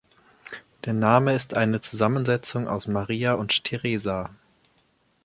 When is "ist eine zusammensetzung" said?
1.35-2.67